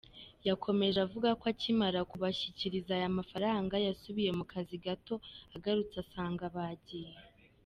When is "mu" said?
4.37-4.45